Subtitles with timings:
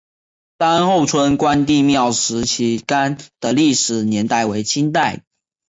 [0.57, 5.23] 单侯村关帝庙石旗杆的历史年代为清代。